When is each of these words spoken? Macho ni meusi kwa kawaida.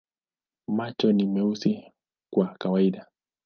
Macho 0.67 1.11
ni 1.11 1.25
meusi 1.27 1.93
kwa 2.33 2.55
kawaida. 2.59 3.07